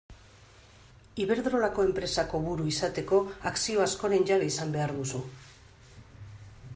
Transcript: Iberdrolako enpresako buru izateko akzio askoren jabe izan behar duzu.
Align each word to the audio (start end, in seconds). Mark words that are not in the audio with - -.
Iberdrolako 1.25 1.85
enpresako 1.89 2.41
buru 2.47 2.65
izateko 2.71 3.21
akzio 3.53 3.85
askoren 3.87 4.27
jabe 4.33 4.51
izan 4.55 4.75
behar 4.79 4.97
duzu. 5.01 5.25